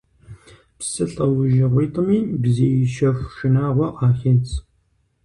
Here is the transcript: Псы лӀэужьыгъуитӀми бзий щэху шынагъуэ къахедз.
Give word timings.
Псы 0.77 1.03
лӀэужьыгъуитӀми 1.11 2.19
бзий 2.41 2.79
щэху 2.93 3.29
шынагъуэ 3.35 3.87
къахедз. 3.97 4.51